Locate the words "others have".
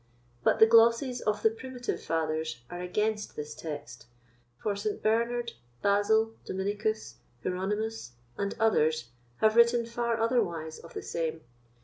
8.59-9.55